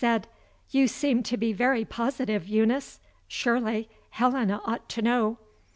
[0.03, 0.25] said:
[0.71, 2.99] "You seem to be very positive, Eunice.
[3.27, 5.37] Surely, Helena ought to know."